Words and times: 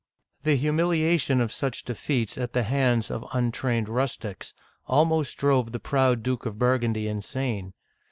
The 0.41 0.55
humiliation 0.55 1.39
of 1.41 1.51
such 1.53 1.83
defeats 1.85 2.35
at 2.35 2.53
the 2.53 2.63
hands 2.63 3.11
of 3.11 3.23
untrained 3.33 3.87
rustics 3.87 4.51
almost 4.87 5.37
drove 5.37 5.71
the 5.71 5.79
proud 5.79 6.23
Duke 6.23 6.47
of 6.47 6.57
Burgundy 6.57 7.07
insane. 7.07 7.73